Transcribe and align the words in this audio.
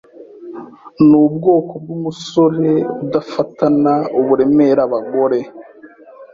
Nubwoko 1.07 1.73
bwumusore 1.81 2.69
udafatana 3.03 3.93
uburemere 4.19 4.79
abagore. 4.87 5.39